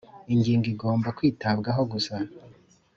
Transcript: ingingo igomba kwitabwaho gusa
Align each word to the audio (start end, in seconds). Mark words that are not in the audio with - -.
ingingo 0.33 0.65
igomba 0.73 1.15
kwitabwaho 1.17 1.81
gusa 1.91 2.15